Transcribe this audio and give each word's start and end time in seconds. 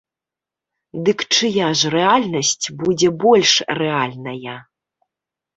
Дык 1.09 1.19
чыя 1.35 1.67
ж 1.81 1.93
рэальнасць 1.95 2.67
будзе 2.81 3.13
больш 3.25 3.53
рэальная? 3.81 4.57